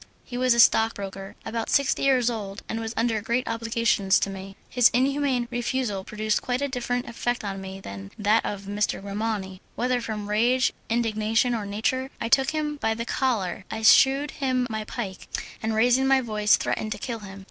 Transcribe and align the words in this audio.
He 0.23 0.35
was 0.35 0.55
a 0.55 0.59
stockbroker, 0.59 1.35
about 1.45 1.69
sixty 1.69 2.01
years 2.01 2.27
old, 2.31 2.63
and 2.67 2.79
was 2.79 2.95
under 2.97 3.21
great 3.21 3.47
obligations 3.47 4.17
to 4.21 4.31
me. 4.31 4.55
His 4.67 4.89
inhuman 4.95 5.47
refusal 5.51 6.03
produced 6.03 6.41
quite 6.41 6.59
a 6.59 6.67
different 6.67 7.05
effect 7.07 7.43
on 7.43 7.61
me 7.61 7.79
than 7.79 8.09
that 8.17 8.43
of 8.43 8.67
M. 8.67 8.77
Grimani. 8.77 9.61
Whether 9.75 10.01
from 10.01 10.27
rage, 10.27 10.73
indignation, 10.89 11.53
or 11.53 11.67
nature, 11.67 12.09
I 12.19 12.29
took 12.29 12.49
him 12.49 12.77
by 12.77 12.95
the 12.95 13.05
collar, 13.05 13.63
I 13.69 13.83
shewed 13.83 14.31
him 14.31 14.65
my 14.71 14.85
pike, 14.85 15.27
and 15.61 15.75
raising 15.75 16.07
my 16.07 16.19
voice 16.19 16.57
threatened 16.57 16.93
to 16.93 16.97
kill 16.97 17.19
him. 17.19 17.39